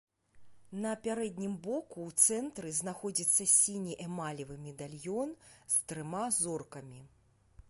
На 0.85 0.93
пярэднім 1.07 1.53
боку 1.67 1.97
ў 2.07 2.11
цэнтры 2.39 2.73
знаходзіцца 2.79 3.49
сіні 3.53 3.93
эмалевы 4.07 4.61
медальён 4.65 5.37
з 5.53 5.75
трыма 5.93 6.25
зоркамі. 6.43 7.09